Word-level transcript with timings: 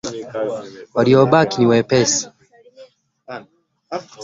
Waliobaki 0.95 1.55
ni 1.57 1.65
wepi. 1.71 1.99